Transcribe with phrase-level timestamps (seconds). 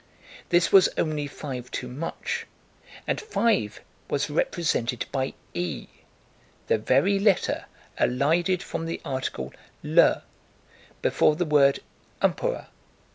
[0.49, 2.47] This was only five too much,
[3.05, 5.89] and five was represented by e,
[6.65, 7.65] the very letter
[7.99, 9.53] elided from the article
[9.83, 10.23] le
[11.03, 11.81] before the word
[12.19, 12.65] Empereur.